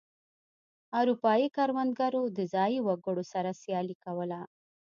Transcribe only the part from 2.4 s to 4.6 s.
ځايي وګړو سره سیالي کوله.